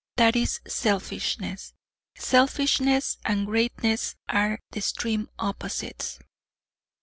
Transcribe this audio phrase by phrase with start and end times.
[0.15, 1.75] That is selfishness.
[2.17, 6.17] Selfishness and greatness are the extreme opposites.